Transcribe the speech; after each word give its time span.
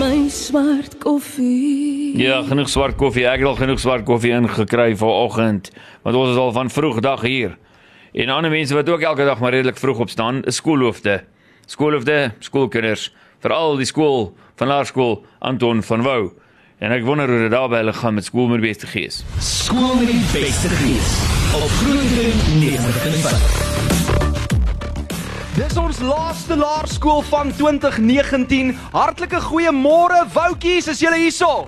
my 0.00 0.28
swart 0.32 0.96
koffie. 1.02 2.16
Ja, 2.16 2.40
genoeg 2.48 2.70
swart 2.72 2.96
koffie. 2.96 3.26
Ek 3.28 3.42
het 3.42 3.48
al 3.50 3.58
genoeg 3.58 3.80
swart 3.82 4.06
koffie 4.08 4.32
ingekry 4.32 4.94
vanoggend, 4.96 5.68
want 6.06 6.16
ons 6.16 6.32
is 6.32 6.40
al 6.40 6.52
van 6.56 6.70
vroegdag 6.72 7.24
hier. 7.26 7.56
En 8.16 8.32
ander 8.32 8.52
mense 8.52 8.74
wat 8.74 8.88
ook 8.88 9.04
elke 9.04 9.26
dag 9.28 9.42
maar 9.42 9.52
redelik 9.52 9.78
vroeg 9.78 10.00
opstaan, 10.06 10.40
is 10.48 10.60
skoolhoofde. 10.62 11.20
Skoolhoofde, 11.68 12.32
skoolkinders, 12.40 13.10
veral 13.44 13.76
die 13.76 13.88
skool 13.88 14.30
van 14.56 14.72
laerskool 14.72 15.20
Anton 15.38 15.84
van 15.84 16.06
Wouw. 16.06 16.32
En 16.80 16.96
ek 16.96 17.04
wonder 17.04 17.28
hoe 17.28 17.42
dit 17.44 17.52
daar 17.52 17.68
by 17.68 17.82
hulle 17.82 17.96
gaan 18.00 18.16
met 18.16 18.24
skool 18.24 18.48
met 18.48 18.62
die 18.62 18.70
beste 18.70 18.88
gees. 18.88 19.20
Skool 19.44 20.00
met 20.00 20.08
die 20.08 20.24
beste 20.32 20.72
gees. 20.80 21.12
Op 21.60 21.68
Groenewoud 21.82 22.48
90.5. 22.64 23.79
Dis 25.60 25.76
ons 25.76 25.98
laaste 26.00 26.56
laerskool 26.56 27.20
van 27.28 27.50
2019. 27.52 28.70
Hartlike 28.94 29.42
goeiemôre 29.44 30.22
Woutjies, 30.32 30.88
is 30.88 31.02
julle 31.04 31.18
hierso? 31.20 31.66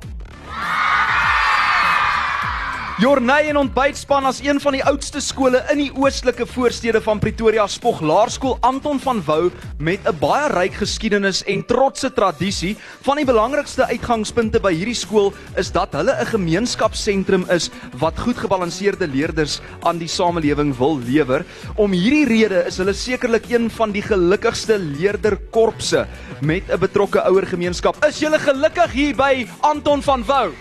Jorney 3.00 3.48
en 3.48 3.56
ontbytspan 3.56 4.26
as 4.28 4.42
een 4.44 4.58
van 4.60 4.74
die 4.76 4.82
oudste 4.84 5.20
skole 5.24 5.62
in 5.72 5.78
die 5.80 5.92
oostelike 5.96 6.44
voorstede 6.44 7.00
van 7.00 7.20
Pretoria 7.22 7.64
spog 7.70 8.02
Laerskool 8.04 8.58
Anton 8.60 8.98
van 9.00 9.22
Wouw 9.24 9.48
met 9.78 10.04
'n 10.04 10.18
baie 10.20 10.50
ryk 10.52 10.74
geskiedenis 10.74 11.42
en 11.44 11.64
trotse 11.64 12.12
tradisie. 12.12 12.76
Van 13.00 13.16
die 13.16 13.24
belangrikste 13.24 13.86
uitgangspunte 13.86 14.60
by 14.60 14.74
hierdie 14.74 14.94
skool 14.94 15.32
is 15.56 15.72
dat 15.72 15.92
hulle 15.92 16.12
'n 16.12 16.26
gemeenskapsentrum 16.26 17.46
is 17.48 17.70
wat 17.98 18.18
goed 18.18 18.36
gebalanseerde 18.36 19.08
leerders 19.08 19.60
aan 19.82 19.98
die 19.98 20.08
samelewing 20.08 20.76
wil 20.76 20.98
lewer. 20.98 21.44
Om 21.76 21.92
hierdie 21.92 22.26
rede 22.26 22.66
is 22.66 22.76
hulle 22.76 22.92
sekerlik 22.92 23.48
een 23.48 23.70
van 23.70 23.90
die 23.90 24.02
gelukkigste 24.02 24.78
leerderkorpse 24.78 26.06
met 26.40 26.62
'n 26.68 26.78
betrokke 26.78 27.22
ouer 27.22 27.46
gemeenskap. 27.46 28.04
Is 28.04 28.18
julle 28.18 28.38
gelukkig 28.38 28.92
hier 28.92 29.16
by 29.16 29.46
Anton 29.60 30.02
van 30.02 30.24
Wouw? 30.24 30.52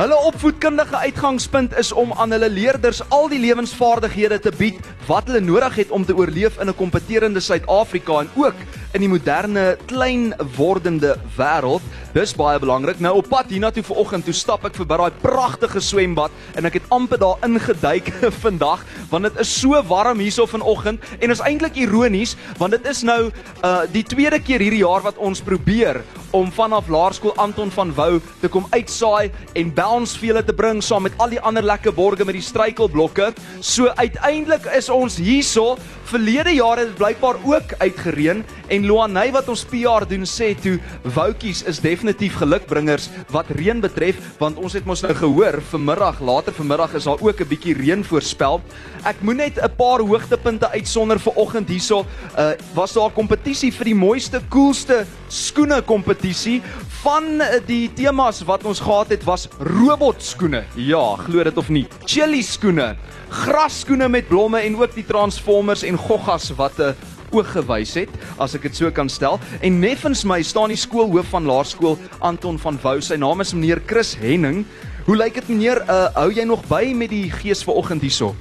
Hulle 0.00 0.16
opvoedkundige 0.16 0.96
uitgangspunt 0.96 1.74
is 1.78 1.90
om 1.92 2.12
aan 2.12 2.30
hulle 2.32 2.48
leerders 2.48 3.02
al 3.12 3.26
die 3.28 3.38
lewensvaardighede 3.42 4.38
te 4.40 4.52
bied 4.56 4.78
wat 5.04 5.26
hulle 5.28 5.42
nodig 5.44 5.74
het 5.76 5.90
om 5.92 6.06
te 6.08 6.14
oorleef 6.16 6.56
in 6.56 6.70
'n 6.72 6.74
kompeterende 6.74 7.40
Suid-Afrika 7.40 8.20
en 8.20 8.30
ook 8.34 8.54
in 8.92 9.00
die 9.04 9.08
moderne 9.08 9.76
klein 9.86 10.32
wordende 10.56 11.18
wêreld. 11.36 11.82
Dis 12.14 12.32
baie 12.34 12.58
belangrik. 12.58 13.00
Nou 13.00 13.16
op 13.16 13.28
pad 13.28 13.50
hiernatoe 13.52 13.82
vanoggend, 13.82 14.24
toe 14.24 14.34
stap 14.34 14.64
ek 14.64 14.74
verby 14.74 14.96
daai 14.96 15.12
pragtige 15.20 15.80
swembad 15.80 16.30
en 16.54 16.64
ek 16.64 16.72
het 16.72 16.88
amper 16.88 17.18
daar 17.18 17.36
ingeduik 17.44 18.08
vandag 18.44 18.84
want 19.10 19.22
dit 19.22 19.38
is 19.38 19.60
so 19.60 19.82
warm 19.82 20.18
hierso 20.18 20.46
vanoggend 20.46 21.00
en 21.20 21.30
is 21.30 21.40
eintlik 21.40 21.76
ironies 21.76 22.36
want 22.56 22.72
dit 22.72 22.86
is 22.86 23.02
nou 23.02 23.30
uh 23.64 23.82
die 23.92 24.02
tweede 24.02 24.40
keer 24.40 24.60
hierdie 24.60 24.80
jaar 24.80 25.02
wat 25.02 25.18
ons 25.18 25.40
probeer 25.40 26.00
om 26.30 26.52
vanaf 26.52 26.88
Laerskool 26.88 27.34
Anton 27.36 27.70
van 27.70 27.94
Wouw 27.94 28.20
te 28.40 28.48
kom 28.48 28.66
uitsaai 28.70 29.30
en 29.58 29.72
bounce 29.74 30.18
vir 30.18 30.30
julle 30.30 30.44
te 30.44 30.54
bring 30.56 30.82
saam 30.84 31.02
met 31.08 31.16
al 31.18 31.32
die 31.34 31.40
ander 31.40 31.64
lekker 31.66 31.94
borge 31.94 32.24
met 32.24 32.36
die 32.38 32.44
struikelblokke. 32.44 33.32
So 33.60 33.90
uiteindelik 33.96 34.68
is 34.76 34.90
ons 34.92 35.18
hierso. 35.18 35.76
Verlede 36.10 36.50
jaar 36.50 36.80
het 36.80 36.88
dit 36.88 36.96
blykbaar 36.98 37.36
ook 37.46 37.72
uitgereën 37.78 38.40
en 38.74 38.86
Loaney 38.86 39.30
wat 39.30 39.46
ons 39.52 39.60
PR 39.70 40.02
doen 40.10 40.24
sê 40.26 40.48
toe 40.58 40.80
Woutjies 41.14 41.60
is 41.70 41.78
definitief 41.84 42.34
gelukbringers 42.40 43.06
wat 43.30 43.52
reën 43.54 43.78
betref 43.78 44.18
want 44.40 44.58
ons 44.58 44.74
het 44.74 44.88
mos 44.90 45.04
nou 45.06 45.14
gehoor 45.14 45.60
vanmiddag 45.70 46.18
later 46.26 46.56
vanmiddag 46.56 46.96
is 46.98 47.06
daar 47.06 47.22
ook 47.22 47.40
'n 47.40 47.48
bietjie 47.52 47.76
reën 47.78 48.02
voorspel. 48.04 48.60
Ek 49.04 49.22
moet 49.22 49.36
net 49.36 49.62
'n 49.62 49.76
paar 49.76 50.00
hoogtepunte 50.00 50.70
uitsonder 50.70 51.20
vir 51.20 51.32
oggend 51.36 51.68
hierso. 51.68 52.04
Uh 52.36 52.58
was 52.74 52.92
daar 52.92 53.10
'n 53.10 53.14
kompetisie 53.14 53.72
vir 53.72 53.84
die 53.84 53.94
mooiste, 53.94 54.40
coolste 54.48 55.06
skoene 55.28 55.82
kompetisie 55.82 56.62
van 57.02 57.42
die 57.66 57.88
temas 57.94 58.42
wat 58.44 58.64
ons 58.64 58.80
gehad 58.80 59.08
het 59.08 59.24
was 59.24 59.48
robotskoene. 59.58 60.64
Ja, 60.74 61.16
glo 61.16 61.44
dit 61.44 61.56
of 61.56 61.68
nie. 61.68 61.86
Chili 62.04 62.42
skoene, 62.42 62.96
grasskoene 63.28 64.08
met 64.08 64.28
blomme 64.28 64.58
en 64.58 64.76
ook 64.76 64.94
die 64.94 65.06
Transformers 65.06 65.82
en 65.82 65.99
goggas 66.08 66.50
wat 66.56 66.78
'n 66.78 66.92
uh, 66.92 66.94
oog 67.30 67.52
gewys 67.52 67.94
het, 67.94 68.10
as 68.38 68.54
ek 68.58 68.62
dit 68.68 68.76
so 68.76 68.90
kan 68.90 69.08
stel. 69.08 69.38
En 69.62 69.78
neffens 69.78 70.24
my 70.24 70.42
staan 70.42 70.72
die 70.72 70.80
skoolhoof 70.80 71.30
van 71.30 71.46
laerskool 71.46 71.98
Anton 72.18 72.58
van 72.58 72.78
Wouw. 72.82 73.00
Sy 73.00 73.14
naam 73.14 73.40
is 73.40 73.54
meneer 73.54 73.82
Chris 73.86 74.16
Henning. 74.18 74.64
Hoe 75.06 75.16
lyk 75.16 75.34
dit 75.34 75.48
meneer? 75.48 75.82
Uh, 75.86 76.10
hou 76.14 76.30
jy 76.32 76.44
nog 76.44 76.66
by 76.68 76.92
met 76.94 77.10
die 77.10 77.30
gees 77.30 77.62
vanoggend 77.64 78.02
hierso? 78.02 78.34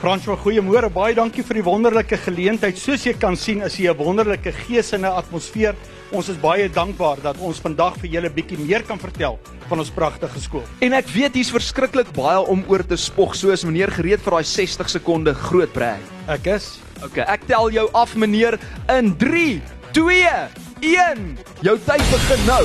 François, 0.00 0.38
goeiemôre. 0.40 0.88
Baie 0.88 1.12
dankie 1.12 1.42
vir 1.44 1.58
die 1.58 1.64
wonderlike 1.66 2.16
geleentheid. 2.22 2.78
Soos 2.80 3.02
jy 3.04 3.12
kan 3.20 3.34
sien, 3.36 3.60
is 3.60 3.74
hier 3.76 3.92
'n 3.92 3.98
wonderlike 3.98 4.50
gees 4.64 4.94
en 4.94 5.04
'n 5.04 5.12
atmosfeer. 5.12 5.74
Ons 6.10 6.30
is 6.30 6.38
baie 6.40 6.70
dankbaar 6.70 7.20
dat 7.20 7.36
ons 7.36 7.60
vandag 7.60 7.98
vir 8.00 8.08
julle 8.08 8.30
bietjie 8.30 8.58
meer 8.58 8.82
kan 8.82 8.98
vertel 8.98 9.38
van 9.68 9.78
ons 9.78 9.90
pragtige 9.90 10.40
skool. 10.40 10.64
En 10.80 10.94
ek 10.94 11.06
weet 11.06 11.34
hier's 11.34 11.52
verskriklik 11.52 12.10
baie 12.14 12.40
om 12.48 12.64
oor 12.68 12.82
te 12.82 12.96
spog. 12.96 13.34
So 13.34 13.50
is 13.50 13.62
meneer 13.62 13.90
gereed 13.90 14.20
vir 14.20 14.30
daai 14.30 14.44
60 14.44 14.88
sekonde 14.88 15.34
groot 15.34 15.72
brei. 15.72 15.98
Ek 16.28 16.46
is. 16.46 16.80
Okay, 17.04 17.24
ek 17.28 17.46
tel 17.46 17.70
jou 17.70 17.90
af 17.92 18.16
meneer 18.16 18.58
in 18.88 19.14
3, 19.18 19.60
2, 19.92 20.48
1. 20.80 21.38
Jou 21.60 21.76
tyd 21.76 22.04
begin 22.10 22.46
nou. 22.46 22.64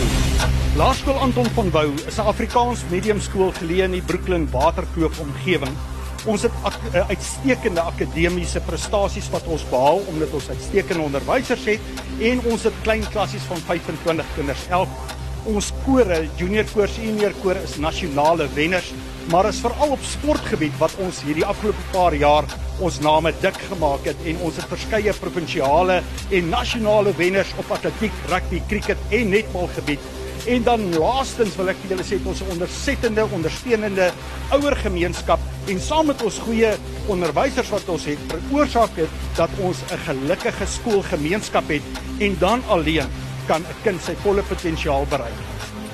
Laerskool 0.78 1.20
Anton 1.20 1.50
van 1.50 1.70
Wouw 1.72 1.92
is 2.08 2.18
'n 2.18 2.28
Afrikaans 2.28 2.86
mediumskool 2.90 3.52
geleë 3.52 3.84
in 3.84 3.92
die 3.92 4.02
Brooklyn 4.02 4.48
Waterkloof 4.52 5.20
omgewing. 5.20 5.76
Ons 6.26 6.42
het 6.42 6.54
ak 6.66 6.78
uitstekende 7.12 7.84
akademiese 7.86 8.62
prestasies 8.66 9.28
wat 9.30 9.46
ons 9.52 9.66
behaal 9.70 10.00
omdat 10.10 10.32
ons 10.34 10.48
uitstekende 10.50 11.04
onderwysers 11.06 11.68
het 11.70 12.24
en 12.32 12.42
ons 12.50 12.66
het 12.66 12.80
klein 12.88 13.06
klassies 13.14 13.46
van 13.46 13.62
25 13.68 14.32
kinders 14.34 14.64
elk. 14.74 15.14
Ons 15.46 15.70
kore, 15.84 16.24
junior 16.40 16.66
koor, 16.74 16.90
senior 16.90 17.36
koor 17.44 17.60
is 17.62 17.78
nasionale 17.78 18.48
wenners, 18.56 18.90
maar 19.30 19.46
is 19.52 19.62
veral 19.62 19.94
op 19.94 20.02
sportgebied 20.02 20.74
wat 20.82 20.98
ons 21.06 21.22
hierdie 21.28 21.46
afgelope 21.46 21.86
paar 21.94 22.18
jaar 22.18 22.50
ons 22.82 22.98
name 23.06 23.30
dik 23.46 23.62
gemaak 23.70 24.10
het 24.10 24.26
en 24.26 24.42
ons 24.50 24.58
het 24.58 24.74
verskeie 24.74 25.14
provinsiale 25.22 26.02
en 26.34 26.50
nasionale 26.50 27.14
wenners 27.22 27.54
op 27.62 27.70
atletiek, 27.78 28.18
rugby, 28.34 28.66
kriket 28.72 29.14
en 29.14 29.30
netbal 29.38 29.70
gebied. 29.78 30.25
En 30.46 30.64
dan 30.64 30.82
laastens 30.94 31.56
wil 31.58 31.72
ek 31.74 31.80
julle 31.90 32.04
sê 32.06 32.20
ons 32.22 32.44
ondersettende, 32.54 33.24
ondersteunende 33.34 34.12
ouer 34.54 34.76
gemeenskap 34.78 35.42
en 35.72 35.80
saam 35.82 36.12
met 36.12 36.22
ons 36.22 36.38
goeie 36.46 36.70
onderwysers 37.10 37.72
wat 37.74 37.90
ons 37.90 38.06
het, 38.12 38.22
veroorsaak 38.30 38.94
dit 39.00 39.16
dat 39.40 39.50
ons 39.58 39.82
'n 39.90 40.04
gelukkige 40.06 40.68
skoolgemeenskap 40.78 41.68
het 41.74 41.86
en 42.20 42.38
dan 42.40 42.62
alleen 42.70 43.10
kan 43.48 43.62
'n 43.62 43.82
kind 43.84 44.02
sy 44.02 44.14
volle 44.22 44.44
potensiaal 44.44 45.06
bereik. 45.10 45.42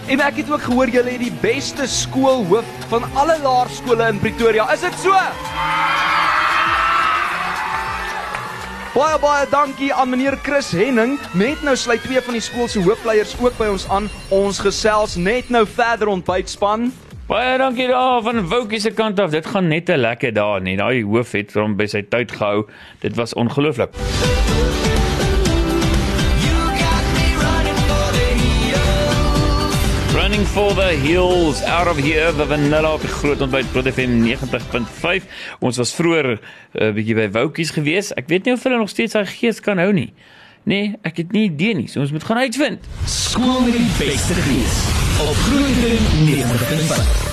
En 0.08 0.20
ek 0.20 0.36
het 0.36 0.52
ook 0.52 0.62
gehoor 0.62 0.90
julle 0.90 1.10
het 1.10 1.20
die 1.20 1.38
beste 1.42 1.88
skoolhoof 1.88 2.66
van 2.90 3.04
alle 3.14 3.40
laerskole 3.40 4.08
in 4.08 4.20
Pretoria. 4.20 4.72
Is 4.74 4.82
dit 4.82 5.00
so? 5.00 5.16
Baie 8.92 9.16
baie 9.24 9.46
dankie 9.48 9.94
aan 9.96 10.10
meneer 10.12 10.36
Chris 10.44 10.74
Henning. 10.76 11.14
Net 11.40 11.62
nou 11.64 11.78
sluit 11.80 12.02
twee 12.04 12.20
van 12.26 12.36
die 12.36 12.44
skool 12.44 12.68
se 12.68 12.82
hoofleiers 12.84 13.38
ook 13.40 13.56
by 13.56 13.70
ons 13.72 13.86
aan. 13.88 14.10
Ons 14.36 14.60
gesels 14.60 15.16
net 15.16 15.48
nou 15.48 15.64
verder 15.64 16.12
ontbytspan. 16.12 16.90
Baie 17.30 17.56
dankie 17.62 17.88
daar 17.88 18.20
van 18.26 18.44
Woutjie 18.52 18.82
se 18.84 18.92
kant 18.92 19.24
af. 19.24 19.32
Dit 19.32 19.48
gaan 19.48 19.72
net 19.72 19.88
'n 19.88 20.04
lekker 20.04 20.34
dag 20.34 20.60
nie. 20.60 20.76
Daai 20.76 21.04
hoof 21.08 21.32
het 21.32 21.54
hom 21.54 21.78
by 21.78 21.88
sy 21.88 22.04
tyd 22.04 22.32
gehou. 22.32 22.68
Dit 23.00 23.16
was 23.16 23.34
ongelooflik. 23.34 23.96
Running 30.42 30.56
for 30.56 30.74
the 30.76 30.98
hills 30.98 31.62
out 31.64 31.88
of 31.88 31.98
here 31.98 32.34
the 32.34 32.46
vanilla 32.46 32.94
op 32.94 33.02
die 33.02 33.10
groot 33.10 33.42
ontbyt 33.46 33.66
Groot 33.70 33.86
FM 33.94 34.24
90.5. 34.26 35.28
Ons 35.60 35.78
was 35.78 35.94
vroeër 35.94 36.28
'n 36.32 36.40
uh, 36.82 36.94
bietjie 36.96 37.16
by 37.16 37.28
Woutjies 37.30 37.70
gewees. 37.70 38.10
Ek 38.18 38.26
weet 38.28 38.46
nie 38.46 38.54
of 38.54 38.64
hulle 38.64 38.78
nog 38.78 38.90
steeds 38.90 39.14
daai 39.14 39.30
gees 39.30 39.60
kan 39.62 39.78
hou 39.78 39.94
nie. 39.94 40.14
Nee, 40.64 40.98
ek 41.06 41.18
het 41.22 41.32
nie 41.32 41.44
idee 41.52 41.76
nie. 41.78 41.88
So 41.88 42.02
ons 42.02 42.12
moet 42.12 42.24
gaan 42.24 42.38
uitvind. 42.42 42.80
Skool 43.06 43.62
met 43.62 43.74
die 43.78 43.86
beste 44.00 44.34
gees. 44.34 44.82
Op 45.22 45.38
Groot 45.46 45.78
FM 45.78 46.26
90.5. 46.26 47.30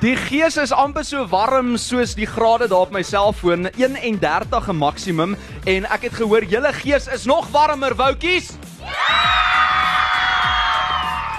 Die 0.00 0.16
gees 0.28 0.56
is 0.56 0.72
amper 0.72 1.04
so 1.04 1.24
warm 1.26 1.76
soos 1.76 2.14
die 2.14 2.28
grade 2.28 2.68
daar 2.68 2.84
op 2.84 2.92
my 2.92 3.02
selfoon, 3.02 3.66
31 3.80 4.72
maksimum 4.72 5.36
en 5.64 5.88
ek 5.88 6.02
het 6.02 6.20
gehoor 6.20 6.44
julle 6.44 6.72
gees 6.84 7.08
is 7.08 7.24
nog 7.24 7.48
warmer, 7.48 7.96
Woutjies. 7.96 8.58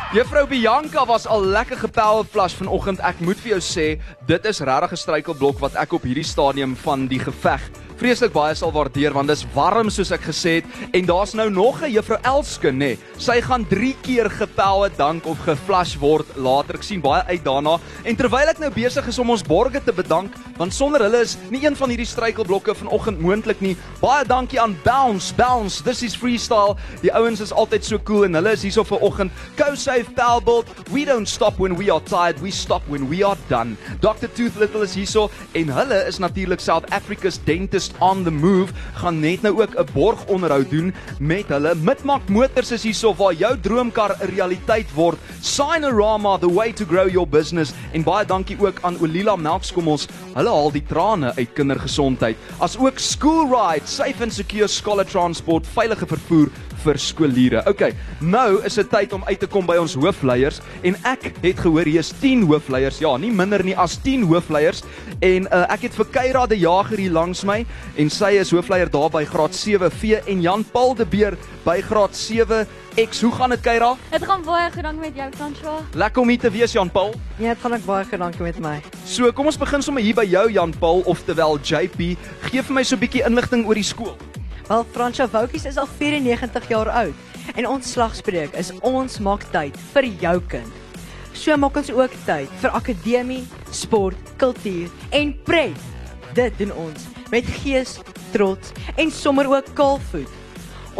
Juffrou 0.09 0.47
Bianca 0.47 1.05
was 1.05 1.27
al 1.27 1.43
lekker 1.45 1.77
gepower 1.77 2.25
flush 2.25 2.55
vanoggend. 2.57 2.97
Ek 3.05 3.19
moet 3.21 3.37
vir 3.43 3.51
jou 3.51 3.59
sê, 3.61 3.83
dit 4.25 4.45
is 4.49 4.61
regtig 4.65 4.95
'n 4.95 4.97
struikelblok 4.97 5.59
wat 5.61 5.75
ek 5.77 5.93
op 5.93 6.01
hierdie 6.01 6.25
stadium 6.25 6.73
van 6.75 7.05
die 7.05 7.19
geveg 7.19 7.61
vreeslik 7.99 8.31
baie 8.31 8.55
sal 8.55 8.71
waardeer 8.71 9.11
want 9.15 9.27
dis 9.27 9.43
warm 9.53 9.89
soos 9.91 10.13
ek 10.15 10.23
gesê 10.29 10.59
het 10.59 10.95
en 10.95 11.07
daar's 11.07 11.33
nou 11.35 11.49
nog 11.51 11.81
'n 11.83 11.91
juffrou 11.91 12.19
Elske 12.23 12.71
nê. 12.71 12.77
Nee. 12.77 12.97
Sy 13.17 13.41
gaan 13.41 13.65
3 13.67 13.95
keer 14.01 14.29
gepoue 14.29 14.89
dank 14.97 15.25
of 15.25 15.37
geflash 15.43 15.97
word 15.99 16.25
later. 16.37 16.75
Ek 16.75 16.83
sien 16.83 17.01
baie 17.01 17.23
uit 17.27 17.43
daarna. 17.43 17.79
En 18.03 18.15
terwyl 18.15 18.47
ek 18.49 18.59
nou 18.59 18.69
besig 18.71 19.07
is 19.07 19.19
om 19.19 19.29
ons 19.29 19.43
borgers 19.43 19.83
te 19.83 19.91
bedank, 19.91 20.31
want 20.57 20.73
sonder 20.73 21.01
hulle 21.01 21.21
is 21.21 21.37
nie 21.49 21.65
een 21.65 21.75
van 21.75 21.89
hierdie 21.89 22.05
struikelblokke 22.05 22.75
vanoggend 22.75 23.19
moontlik 23.19 23.61
nie. 23.61 23.75
Baie 23.99 24.25
dankie 24.25 24.59
aan 24.61 24.77
Bounce, 24.83 25.33
Bounce. 25.35 25.83
This 25.83 26.03
is 26.03 26.15
freestyle. 26.15 26.75
Die 27.01 27.11
ouens 27.13 27.41
is 27.41 27.51
altyd 27.51 27.85
so 27.85 27.99
cool 28.03 28.23
en 28.23 28.33
hulle 28.33 28.51
is 28.51 28.61
hier 28.61 28.71
so 28.71 28.83
vanoggend. 28.83 29.31
Go 29.57 29.75
Safe 29.75 30.07
Pelbolt. 30.15 30.67
We 30.91 31.05
don't 31.05 31.27
stop 31.27 31.59
when 31.59 31.75
we 31.75 31.91
are 31.91 32.03
tired. 32.03 32.39
We 32.41 32.51
stop 32.51 32.81
when 32.87 33.09
we 33.09 33.25
are 33.25 33.37
done. 33.49 33.77
Dr 33.99 34.29
Tooth 34.35 34.55
Little 34.59 34.83
is 34.83 34.95
hierso 34.95 35.29
en 35.51 35.69
hulle 35.69 36.05
is 36.07 36.19
natuurlik 36.19 36.59
South 36.59 36.89
Africa's 36.91 37.39
Dentist 37.43 37.88
on 37.99 38.23
the 38.23 38.31
Move. 38.31 38.71
Gaan 38.93 39.19
net 39.19 39.41
nou 39.41 39.61
ook 39.61 39.75
'n 39.75 39.87
borgonderhoud 39.93 40.69
doen 40.69 40.93
met 41.19 41.47
hulle. 41.47 41.75
Midmark 41.75 42.29
Motors 42.29 42.71
is 42.71 42.83
hierso 42.83 43.15
waar 43.15 43.33
jou 43.33 43.59
droomkar 43.59 44.15
'n 44.21 44.35
realiteit 44.35 44.93
word. 44.93 45.17
Signarama, 45.41 46.37
the 46.37 46.53
way 46.53 46.73
to 46.73 46.85
grow 46.85 47.09
your 47.09 47.27
business. 47.27 47.73
En 47.91 48.03
baie 48.03 48.25
dankie 48.25 48.57
ook 48.59 48.77
aan 48.81 48.97
Olila 49.01 49.35
Melkskommels. 49.35 50.07
Hulle 50.33 50.49
haal 50.49 50.71
die 50.71 50.85
trane 50.87 51.35
uit 51.35 51.53
kindergesondheid. 51.53 52.37
As 52.57 52.77
ook 52.77 52.99
School 52.99 53.47
Ride, 53.47 53.87
safe 53.87 54.23
and 54.23 54.33
secure 54.33 54.67
scholar 54.67 55.05
transport, 55.05 55.67
veilige 55.67 56.07
vervoer 56.07 56.47
vir 56.83 56.99
skooliere. 57.01 57.63
OK, 57.69 57.89
nou 58.21 58.61
is 58.67 58.77
dit 58.79 58.89
tyd 58.91 59.13
om 59.13 59.23
uit 59.27 59.39
te 59.39 59.47
kom 59.47 59.67
by 59.67 59.77
ons 59.81 59.95
hoofleiers 59.99 60.61
en 60.87 60.97
ek 61.09 61.29
het 61.43 61.61
gehoor 61.63 61.87
hier 61.89 62.03
is 62.03 62.11
10 62.21 62.45
hoofleiers. 62.49 62.99
Ja, 63.03 63.15
nie 63.17 63.31
minder 63.31 63.63
nie 63.65 63.75
as 63.77 63.97
10 64.03 64.27
hoofleiers 64.29 64.83
en 65.25 65.47
uh, 65.49 65.65
ek 65.73 65.87
het 65.89 65.97
vir 65.99 66.09
Keira 66.13 66.45
de 66.47 66.59
Jager 66.59 66.99
hier 67.01 67.15
langs 67.15 67.43
my 67.47 67.61
en 67.99 68.11
sy 68.13 68.35
is 68.39 68.53
hoofleier 68.55 68.91
daar 68.91 69.11
by 69.13 69.25
graad 69.27 69.55
7V 69.55 70.23
en 70.25 70.43
Jan 70.45 70.65
Paul 70.73 70.95
de 70.95 71.05
Beer 71.05 71.37
by 71.65 71.79
graad 71.85 72.15
7X. 72.15 73.21
Hoe 73.21 73.31
gaan 73.35 73.53
dit 73.55 73.61
Keira? 73.61 73.93
Dit 74.11 74.25
gaan 74.25 74.43
baie 74.45 74.71
goed 74.71 74.83
dank 74.83 74.99
met 74.99 75.15
jou 75.15 75.29
François. 75.35 75.83
Lekker 75.93 76.21
om 76.21 76.29
hier 76.29 76.39
te 76.39 76.51
wees 76.51 76.73
Jan 76.75 76.91
Paul. 76.91 77.13
Ja, 77.37 77.53
dit 77.53 77.61
gaan 77.63 77.77
ek 77.77 77.85
baie 77.85 78.07
goed 78.07 78.19
dankie 78.19 78.47
met 78.47 78.59
my. 78.63 78.77
So, 79.05 79.31
kom 79.35 79.51
ons 79.51 79.59
begin 79.59 79.83
sommer 79.85 80.03
hier 80.03 80.17
by 80.17 80.27
jou 80.29 80.47
Jan 80.51 80.73
Paul 80.79 81.03
oftewel 81.09 81.59
JP. 81.59 82.15
Geef 82.49 82.69
vir 82.71 82.75
my 82.75 82.83
so 82.83 82.95
'n 82.95 83.03
bietjie 83.03 83.25
inligting 83.25 83.65
oor 83.67 83.75
die 83.75 83.83
skool. 83.83 84.17
Wel 84.69 84.85
Fransja 84.91 85.25
Woutjies 85.29 85.65
is 85.65 85.77
al 85.81 85.87
94 85.97 86.67
jaar 86.69 86.89
oud 86.89 87.53
en 87.57 87.67
ons 87.67 87.91
slagspreuk 87.91 88.53
is 88.53 88.67
ons 88.85 89.15
maak 89.25 89.41
tyd 89.49 89.77
vir 89.95 90.05
jou 90.21 90.33
kind. 90.51 90.75
So 91.33 91.57
maak 91.57 91.79
ons 91.81 91.89
ook 91.89 92.13
tyd 92.27 92.53
vir 92.61 92.75
akademie, 92.77 93.39
sport, 93.73 94.29
kultuur 94.37 94.91
en 95.17 95.31
pret. 95.47 95.87
Dit 96.37 96.53
doen 96.61 96.75
ons 96.85 97.07
met 97.33 97.49
gees, 97.63 97.95
trots 98.29 98.69
en 98.93 99.09
sommer 99.09 99.49
ook 99.49 99.73
kaalvoet. 99.73 100.37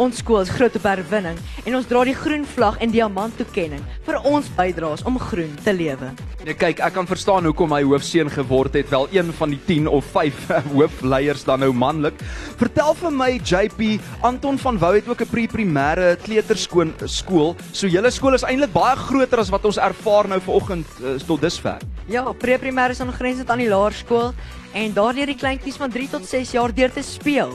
Ons 0.02 0.18
skool 0.18 0.42
is 0.42 0.50
groot 0.50 0.74
op 0.74 0.90
herwinning 0.90 1.38
en 1.62 1.78
ons 1.78 1.86
dra 1.86 2.02
die 2.10 2.18
groen 2.24 2.48
vlag 2.56 2.82
en 2.82 2.90
diamant 2.90 3.38
toekenning 3.38 3.86
vir 4.08 4.18
ons 4.26 4.50
bydraes 4.58 5.06
om 5.06 5.22
groen 5.30 5.54
te 5.62 5.78
lewe. 5.78 6.10
Nee, 6.40 6.54
kyk, 6.56 6.78
ek 6.80 6.94
kan 6.96 7.04
verstaan 7.04 7.44
hoekom 7.44 7.74
hy 7.76 7.82
hoofseun 7.84 8.30
geword 8.32 8.78
het, 8.78 8.88
wel 8.88 9.02
een 9.12 9.28
van 9.36 9.50
die 9.52 9.58
10 9.66 9.88
of 9.92 10.06
5 10.14 10.38
hoofleiers 10.72 11.42
dan 11.44 11.60
nou 11.60 11.68
manlik. 11.76 12.16
Vertel 12.56 12.94
vir 12.96 13.12
my 13.12 13.28
JP, 13.36 13.98
Anton 14.24 14.56
van 14.62 14.78
Wouw 14.80 14.96
het 14.96 15.10
ook 15.10 15.20
'n 15.20 15.28
pre-primêre 15.28 16.14
kleuterskool 16.24 16.94
skool. 17.04 17.52
So 17.72 17.86
julle 17.92 18.10
skool 18.10 18.34
is 18.34 18.46
eintlik 18.48 18.72
baie 18.72 18.96
groter 18.96 19.38
as 19.38 19.52
wat 19.52 19.68
ons 19.68 19.76
ervaar 19.76 20.28
nou 20.28 20.40
vanoggend 20.40 20.86
uh, 21.04 21.18
tot 21.20 21.40
dusver. 21.44 21.76
Ja, 22.08 22.24
pre-primêr 22.32 22.96
is 22.96 23.00
aangrensend 23.04 23.50
aan 23.50 23.60
die 23.60 23.68
laerskool 23.68 24.32
en 24.72 24.94
daardeur 24.96 25.26
die 25.26 25.36
kleintjies 25.36 25.76
van 25.76 25.90
3 25.92 26.08
tot 26.08 26.24
6 26.24 26.56
jaar 26.56 26.72
deur 26.72 26.90
te 26.92 27.02
speel. 27.02 27.52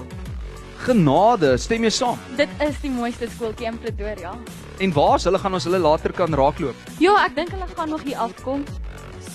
Genade, 0.85 1.57
stem 1.57 1.83
jy 1.83 1.89
saam? 1.89 2.21
Dit 2.37 2.49
is 2.61 2.77
die 2.85 2.93
mooiste 2.93 3.25
skooltjie 3.33 3.65
in 3.65 3.81
Pretoria. 3.81 4.37
En 4.79 4.91
waar 4.93 5.15
is 5.15 5.23
hulle 5.23 5.39
gaan 5.39 5.53
ons 5.53 5.63
hulle 5.63 5.79
later 5.79 6.11
kan 6.11 6.33
raakloop? 6.33 6.75
Ja, 6.99 7.15
ek 7.25 7.35
dink 7.35 7.49
hulle 7.55 7.67
gaan 7.75 7.89
nog 7.89 8.03
hier 8.03 8.17
afkom. 8.17 8.63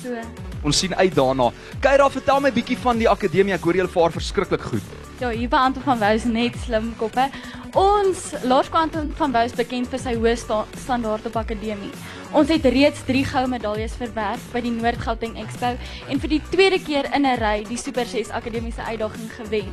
So, 0.02 0.16
Ons 0.62 0.78
sien 0.78 0.94
uit 0.94 1.14
daarna. 1.14 1.50
Kyra, 1.80 2.10
vertel 2.12 2.40
my 2.40 2.50
bietjie 2.52 2.76
van 2.78 2.98
die 3.00 3.08
akademie. 3.08 3.54
Ek 3.54 3.64
hoor 3.64 3.74
julle 3.74 3.88
vaar 3.88 4.12
verskriklik 4.12 4.60
goed. 4.60 4.82
ja, 5.20 5.28
hier 5.30 5.48
by 5.48 5.56
Anton 5.56 5.82
van 5.82 5.98
Wouw 5.98 6.14
is 6.16 6.24
net 6.24 6.54
slim 6.64 6.94
koppe. 6.96 7.26
Ons 7.76 8.32
laerskool 8.42 8.80
Anton 8.80 9.10
van 9.16 9.32
Wouw 9.32 9.44
is 9.44 9.52
bekend 9.56 9.88
vir 9.92 9.98
sy 10.00 10.14
hoë 10.16 10.36
sta 10.36 10.62
standaard 10.76 11.26
op 11.26 11.36
akademie. 11.36 11.90
Ons 12.32 12.48
het 12.48 12.64
reeds 12.64 13.02
3 13.08 13.24
goue 13.24 13.46
medaljes 13.48 13.96
verwerf 14.00 14.40
by 14.52 14.60
die 14.64 14.70
Noord-Gauteng 14.72 15.36
Expo 15.42 15.74
en 16.08 16.20
vir 16.20 16.28
die 16.28 16.40
tweede 16.50 16.78
keer 16.78 17.08
in 17.14 17.26
'n 17.26 17.36
ry 17.40 17.64
die 17.68 17.76
Super 17.76 18.04
6 18.06 18.30
akademiese 18.30 18.82
uitdaging 18.82 19.28
gewen. 19.36 19.72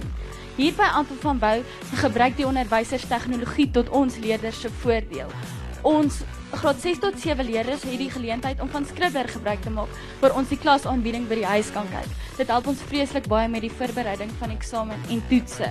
Hier 0.58 0.74
by 0.74 0.90
Anton 0.94 1.18
van 1.22 1.40
Wouw 1.40 1.64
gebruik 1.96 2.36
die 2.38 2.48
onderwysers 2.48 3.08
tegnologie 3.08 3.72
tot 3.72 3.90
ons 3.90 4.18
leerders 4.18 4.62
se 4.62 4.70
voordeel. 4.70 5.32
Ons 5.88 6.20
graad 6.52 6.82
6 6.84 7.00
tot 7.00 7.16
7 7.22 7.46
leerders 7.48 7.84
het 7.88 8.00
die 8.00 8.10
geleentheid 8.12 8.60
om 8.64 8.68
van 8.72 8.84
Skribber 8.88 9.28
gebruik 9.32 9.62
te 9.64 9.72
maak 9.72 9.92
waar 10.20 10.34
ons 10.36 10.50
die 10.52 10.60
klasaanbieding 10.60 11.28
by 11.30 11.38
die 11.40 11.48
huis 11.48 11.70
kan 11.72 11.88
kyk. 11.94 12.08
Dit 12.36 12.50
help 12.52 12.68
ons 12.68 12.82
vreeslik 12.90 13.28
baie 13.32 13.48
met 13.48 13.64
die 13.64 13.72
voorbereiding 13.72 14.34
van 14.42 14.52
eksamen 14.52 15.06
en 15.08 15.22
toetse. 15.30 15.70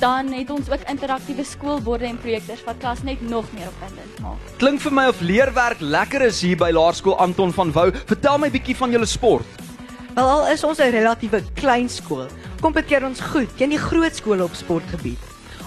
Dan 0.00 0.30
het 0.32 0.48
ons 0.54 0.70
ook 0.72 0.86
interaktiewe 0.88 1.44
skoolborde 1.44 2.08
en 2.08 2.16
projektors 2.22 2.62
wat 2.64 2.78
klas 2.80 3.02
net 3.04 3.20
nog 3.20 3.50
meer 3.52 3.68
opwindend 3.68 4.22
maak. 4.24 4.46
Klink 4.62 4.80
vir 4.80 4.94
my 4.96 5.04
of 5.12 5.20
leerwerk 5.20 5.82
lekker 5.84 6.24
is 6.30 6.40
hier 6.40 6.56
by 6.56 6.70
Laerskool 6.72 7.18
Anton 7.20 7.52
van 7.52 7.72
Wouw. 7.76 7.92
Vertel 8.08 8.40
my 8.40 8.48
bietjie 8.54 8.76
van 8.78 8.96
julle 8.96 9.08
sport. 9.08 9.66
Wel 10.14 10.30
al 10.36 10.46
is 10.54 10.64
ons 10.64 10.80
'n 10.80 10.88
relatiewe 10.90 11.42
klein 11.54 11.88
skool, 11.88 12.28
kompeteer 12.60 13.04
ons 13.04 13.20
goed 13.20 13.52
teen 13.58 13.76
die 13.76 13.78
groot 13.78 14.16
skole 14.16 14.44
op 14.44 14.54
sportgebied. 14.54 15.20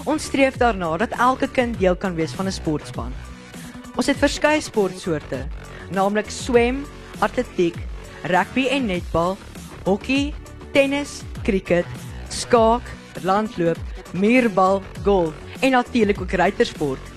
Ons 0.04 0.24
streef 0.24 0.58
daarna 0.58 0.96
dat 0.96 1.14
elke 1.18 1.48
kind 1.48 1.78
deel 1.78 1.96
kan 1.96 2.14
wees 2.14 2.32
van 2.32 2.46
'n 2.46 2.52
sportspan. 2.52 3.14
Ons 3.94 4.08
het 4.10 4.18
verskeie 4.18 4.58
sportsoorte, 4.58 5.44
naamlik 5.94 6.26
swem, 6.32 6.80
atletiek, 7.22 7.76
rugby 8.26 8.66
en 8.74 8.88
netbal, 8.90 9.36
hokkie, 9.86 10.32
tennis, 10.74 11.20
krieket, 11.46 11.86
skaak, 12.34 12.88
landloop, 13.22 13.78
muurbal, 14.18 14.82
golf 15.04 15.62
en 15.62 15.76
natuurlik 15.76 16.20
ook 16.20 16.34
ruitersport. 16.42 17.12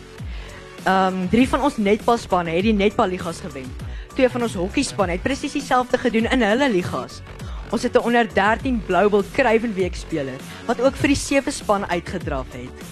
Um 0.87 1.25
drie 1.31 1.47
van 1.49 1.65
ons 1.65 1.79
netbalspanne 1.81 2.53
het 2.53 2.67
die 2.67 2.75
netballigas 2.77 3.41
gewen. 3.41 3.67
Twee 4.13 4.29
van 4.29 4.45
ons 4.45 4.55
hokkiespanne 4.55 5.17
het 5.17 5.25
presies 5.25 5.57
dieselfde 5.57 5.97
gedoen 5.97 6.29
in 6.29 6.45
hulle 6.45 6.69
ligas. 6.71 7.21
Ons 7.73 7.83
het 7.83 7.97
'n 7.97 8.05
onder 8.05 8.29
13 8.33 8.83
Bluebell 8.85 9.25
Kruivenweek 9.33 9.95
speler 9.95 10.39
wat 10.65 10.81
ook 10.81 10.95
vir 10.95 11.07
die 11.07 11.23
sewe 11.25 11.51
span 11.51 11.89
uitgedraf 11.89 12.53
het. 12.53 12.85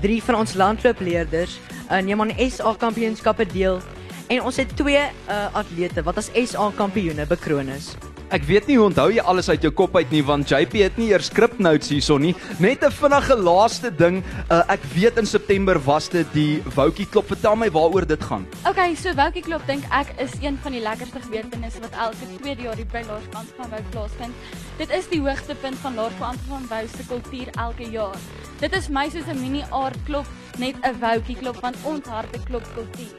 Drie 0.00 0.22
van 0.22 0.34
ons 0.34 0.54
landloopleerders 0.54 1.58
uh, 1.90 2.00
neem 2.02 2.20
aan 2.20 2.34
SA 2.50 2.74
kampioenskappe 2.78 3.46
deel 3.52 3.80
en 4.28 4.42
ons 4.42 4.56
het 4.56 4.76
twee 4.76 5.02
uh, 5.02 5.46
atlete 5.54 6.02
wat 6.02 6.18
as 6.18 6.30
SA 6.50 6.70
kampioene 6.76 7.26
bekroon 7.26 7.68
is. 7.68 7.94
Ek 8.34 8.42
weet 8.42 8.66
nie 8.66 8.74
hoe 8.74 8.88
onthou 8.88 9.06
jy 9.14 9.22
alles 9.22 9.46
uit 9.52 9.62
jou 9.62 9.70
kop 9.70 9.94
uit 9.94 10.10
nie 10.10 10.22
want 10.26 10.50
JP 10.50 10.72
het 10.82 10.96
nie 10.98 11.12
eers 11.12 11.28
script 11.30 11.60
notes 11.62 11.92
hierson 11.94 12.24
nie. 12.24 12.32
Net 12.58 12.82
'n 12.82 12.90
vinnige 12.90 13.36
laaste 13.38 13.90
ding. 13.90 14.24
Uh, 14.50 14.62
ek 14.66 14.82
weet 14.96 15.18
in 15.18 15.26
September 15.26 15.78
was 15.78 16.08
dit 16.08 16.26
die 16.34 16.62
Woutjie 16.74 17.06
klop. 17.06 17.26
Vertel 17.26 17.54
my 17.56 17.70
waaroor 17.70 18.06
dit 18.06 18.22
gaan. 18.22 18.46
Okay, 18.66 18.94
so 18.94 19.14
Woukie 19.14 19.42
Klop 19.42 19.62
dink 19.66 19.84
ek 19.90 20.10
is 20.18 20.34
een 20.42 20.58
van 20.62 20.72
die 20.72 20.82
lekkerste 20.82 21.20
gebeurtenisse 21.22 21.80
wat 21.80 21.94
elke 21.94 22.26
tweede 22.42 22.62
jaar 22.62 22.74
hier 22.74 22.90
by 22.90 23.04
Laerskool 23.06 23.46
van 23.56 23.70
Wouw 23.70 23.84
plaasvind. 23.90 24.34
Dit 24.78 24.90
is 24.90 25.06
die 25.08 25.20
hoogtepunt 25.20 25.78
van 25.78 25.94
Laerskool 25.94 26.34
van 26.48 26.66
Wouw 26.68 26.86
se 26.86 27.06
kultuur 27.06 27.48
elke 27.54 27.90
jaar. 27.90 28.18
Dit 28.58 28.74
is 28.74 28.88
my 28.88 29.08
soos 29.08 29.26
'n 29.30 29.38
mini 29.40 29.62
aardklop, 29.70 30.26
net 30.58 30.76
'n 30.82 30.98
Woukie 31.00 31.36
Klop 31.36 31.56
van 31.60 31.74
ons 31.82 32.06
harte 32.06 32.38
klop 32.44 32.66
kultuur. 32.74 33.14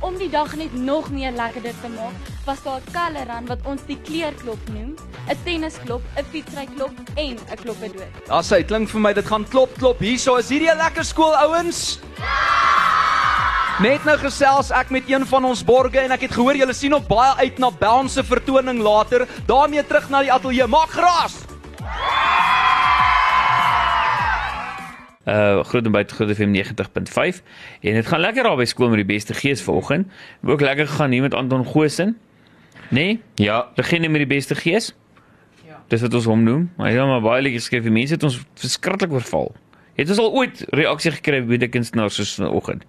Om 0.00 0.16
die 0.18 0.30
dag 0.30 0.56
net 0.56 0.74
nog 0.74 1.10
meer 1.10 1.32
lekkerder 1.32 1.74
te 1.82 1.88
maak, 1.88 2.14
was 2.46 2.62
daar 2.62 2.80
'n 2.80 2.92
kaleran 2.92 3.46
wat 3.46 3.58
ons 3.64 3.80
die 3.86 3.98
kleurklop 4.02 4.68
noem, 4.68 4.94
'n 5.28 5.36
tennisklop, 5.44 6.02
'n 6.16 6.24
fietsryklop 6.30 6.92
en 7.14 7.36
'n 7.36 7.56
kloppedood. 7.62 8.12
Ja, 8.28 8.42
sy 8.42 8.62
klink 8.62 8.88
vir 8.88 9.00
my 9.00 9.12
dit 9.12 9.26
gaan 9.26 9.48
klop 9.48 9.74
klop. 9.78 9.98
Hierso 9.98 10.36
is 10.36 10.48
hierdie 10.48 10.70
'n 10.70 10.76
lekker 10.76 11.04
skool 11.04 11.34
ouens. 11.36 11.98
Net 13.78 14.04
nou 14.04 14.16
gesels 14.18 14.70
ek 14.70 14.90
met 14.90 15.06
een 15.06 15.26
van 15.26 15.44
ons 15.44 15.64
borgers 15.64 16.04
en 16.04 16.10
ek 16.10 16.20
het 16.20 16.32
gehoor 16.32 16.56
julle 16.56 16.74
sien 16.74 16.94
ook 16.94 17.06
baie 17.06 17.34
uit 17.46 17.58
na 17.58 17.70
Bounce 17.70 18.24
vertoning 18.24 18.82
later. 18.82 19.26
daarmee 19.46 19.86
terug 19.86 20.08
na 20.10 20.20
die 20.20 20.32
ateljee. 20.32 20.66
Maak 20.66 20.90
gras. 20.90 21.47
Uh 25.28 25.64
groot 25.64 25.84
en 25.84 25.92
byt 25.92 26.12
groot 26.16 26.30
FM 26.32 26.54
90.5 26.56 27.42
en 27.80 27.94
dit 27.98 28.06
gaan 28.06 28.20
lekker 28.20 28.42
daar 28.48 28.56
by 28.56 28.64
skool 28.64 28.88
met 28.88 29.02
die 29.02 29.08
beste 29.14 29.34
gees 29.34 29.62
vanoggend. 29.62 30.06
Het 30.40 30.50
Ook 30.50 30.60
lekker 30.60 30.88
gegaan 30.88 31.10
hier 31.10 31.22
met 31.22 31.34
Anton 31.34 31.66
Goosen. 31.66 32.16
Nee? 32.90 33.20
Ja, 33.34 33.66
Begin 33.74 34.00
met 34.10 34.20
die 34.24 34.26
beste 34.26 34.54
gees. 34.54 34.94
Ja. 35.66 35.82
Dis 35.88 36.00
wat 36.00 36.14
ons 36.14 36.24
hom 36.24 36.42
noem. 36.42 36.70
Maar 36.76 36.90
hy 36.90 36.96
het 36.96 37.06
maar 37.06 37.20
baie 37.20 37.42
lekker 37.42 37.60
geskryf. 37.60 37.82
Die 37.82 37.92
mense 37.92 38.14
het 38.14 38.22
ons 38.22 38.40
verskriklik 38.54 39.12
oorval. 39.12 39.52
Het 39.98 40.08
ons 40.08 40.18
al 40.18 40.32
ooit 40.32 40.64
reaksie 40.70 41.10
gekry 41.10 41.42
by 41.44 41.56
die 41.58 41.68
kunstenaars 41.68 42.14
soos 42.20 42.34
vanoggend? 42.38 42.84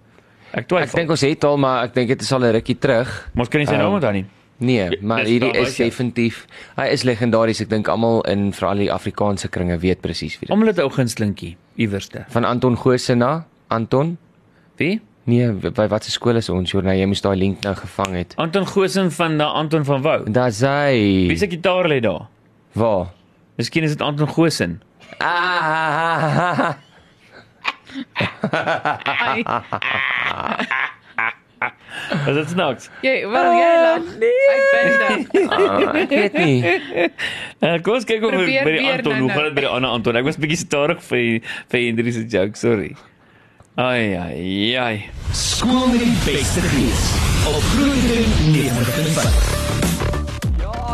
Ek 0.50 0.64
ek 0.64 0.68
twyfel. 0.70 0.98
dink 0.98 1.10
ons 1.10 1.20
het 1.26 1.44
al, 1.44 1.56
maar 1.58 1.84
ek 1.84 1.94
dink 1.94 2.08
dit 2.08 2.22
is 2.22 2.32
al 2.32 2.44
'n 2.44 2.52
rukkie 2.52 2.78
terug. 2.78 3.30
ons 3.36 3.48
kan 3.48 3.60
nie 3.60 3.66
sy 3.66 3.74
Ehm, 3.74 3.82
naam 3.82 3.94
onthou 3.94 4.12
nie. 4.12 4.24
Nee, 4.60 4.98
maar 5.00 5.22
Dis 5.24 5.30
hierdie 5.32 5.54
is 5.56 5.76
jy. 5.78 5.84
definitief 5.88 6.42
hy 6.76 6.86
is 6.92 7.02
legendaries. 7.08 7.60
Ek 7.64 7.70
dink 7.72 7.88
almal 7.88 8.20
in 8.28 8.50
veral 8.52 8.76
die 8.82 8.90
Afrikaanse 8.92 9.48
kringe 9.48 9.78
weet 9.80 10.00
presies 10.04 10.34
wie 10.36 10.46
dit 10.46 10.50
Almal 10.52 10.68
het 10.68 10.78
ou 10.84 10.90
gunstelinkie 10.92 11.54
iewerste. 11.80 12.26
Van 12.28 12.44
Anton 12.44 12.76
Gosena, 12.76 13.46
Anton? 13.72 14.18
Wie? 14.76 15.00
Nee, 15.24 15.50
by 15.52 15.86
watter 15.88 16.10
skool 16.12 16.36
is 16.40 16.48
ons? 16.52 16.70
Journal, 16.72 16.96
jy 16.98 17.06
moes 17.06 17.20
daai 17.24 17.36
link 17.38 17.60
nou 17.64 17.74
gevang 17.78 18.14
het. 18.18 18.32
Anton 18.40 18.66
Gosen 18.66 19.10
van 19.14 19.38
da 19.38 19.46
Anton 19.56 19.84
van 19.84 20.02
Wouw. 20.02 20.24
Daar's 20.28 20.60
hy. 20.64 21.26
Wie 21.28 21.36
se 21.38 21.46
gitaar 21.48 21.88
lê 21.88 22.00
daar? 22.04 22.26
Waar? 22.72 23.12
Miskien 23.60 23.84
is 23.84 23.90
dit 23.96 24.02
Anton 24.02 24.28
Gosen. 24.28 24.80
Ah, 25.20 26.74
Ai, 28.50 29.42
Is 32.30 32.34
dit 32.40 32.48
snaaks? 32.54 32.90
jy, 33.06 33.14
wel 33.30 33.50
jy 33.58 33.70
lag. 33.84 34.08
Nee. 34.22 35.46
ah, 35.54 35.94
ek 36.02 36.14
weet 36.14 36.38
nie. 36.38 36.56
Uh, 37.60 37.76
kom 37.84 37.94
ons 37.98 38.08
kyk 38.08 38.26
of 38.26 38.34
by 38.34 38.74
die 38.74 38.82
Anton, 38.90 39.22
hoe 39.24 39.30
gaan 39.30 39.48
dit 39.50 39.56
by 39.60 39.66
die 39.66 39.70
ander 39.70 39.94
Anton? 39.98 40.20
Ek 40.20 40.28
was 40.28 40.40
bietjie 40.40 40.60
stadig 40.64 41.02
vir 41.10 41.40
vir 41.70 41.86
Hendrie 41.86 42.16
se 42.16 42.26
joke, 42.26 42.58
sorry. 42.60 42.92
Ai 43.80 44.16
ai 44.18 44.76
ai. 44.76 44.94
Skool 45.32 45.86
met 45.92 46.02
die 46.02 46.12
beste 46.26 46.60
gees. 46.74 47.08
Op 47.48 47.62
Groot 47.72 48.04
FM 48.10 48.54
90.5. 48.58 49.59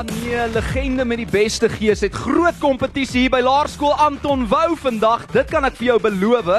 Ja 0.06 0.14
nee, 0.14 0.48
legende 0.52 1.04
met 1.04 1.18
die 1.18 1.26
beste 1.26 1.68
gees 1.68 2.00
het 2.00 2.14
groot 2.14 2.54
kompetisie 2.62 3.25
hier 3.25 3.30
by 3.32 3.40
Laerskool 3.42 3.94
Anton 3.98 4.44
Wou 4.48 4.76
vandag. 4.78 5.25
Dit 5.32 5.50
kan 5.50 5.64
ek 5.66 5.75
vir 5.80 5.86
jou 5.88 5.96
beloof. 6.02 6.50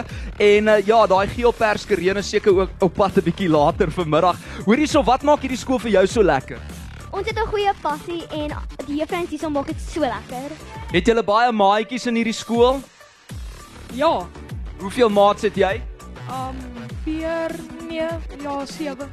En 0.44 0.68
uh, 0.68 0.78
ja, 0.88 1.00
daai 1.08 1.28
geel 1.32 1.54
perskerene 1.56 2.24
seker 2.26 2.56
ook 2.58 2.84
op 2.84 2.94
pad 2.94 3.18
'n 3.18 3.24
bietjie 3.24 3.50
later 3.50 3.92
vanmiddag. 3.92 4.36
Hoor 4.66 4.76
hierso, 4.76 5.04
wat 5.04 5.24
maak 5.24 5.42
hierdie 5.42 5.60
skool 5.60 5.80
vir 5.80 5.92
jou 5.92 6.08
so 6.08 6.24
lekker? 6.24 6.60
Ons 7.12 7.28
het 7.28 7.40
'n 7.40 7.48
goeie 7.48 7.74
passie 7.82 8.24
en 8.32 8.52
die 8.86 9.00
juffrou 9.00 9.26
hierso 9.30 9.50
maak 9.50 9.68
dit 9.68 9.80
so 9.80 10.00
lekker. 10.02 10.52
Het 10.92 11.08
julle 11.08 11.24
baie 11.24 11.52
maatjies 11.52 12.06
in 12.06 12.16
hierdie 12.16 12.34
skool? 12.34 12.82
Ja. 13.94 14.28
Hoeveel 14.80 15.10
maats 15.10 15.42
het 15.42 15.56
jy? 15.56 15.82
Um 16.30 16.58
vier 17.04 17.52
nee, 17.88 18.10
ja, 18.44 18.66
sewe. 18.66 19.08